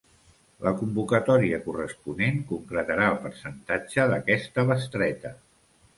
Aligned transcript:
La 0.67 0.71
convocatòria 0.79 1.59
corresponent 1.67 2.41
concretarà 2.53 3.05
el 3.11 3.19
percentatge 3.27 4.11
d'aquesta 4.15 4.69
bestreta. 4.71 5.37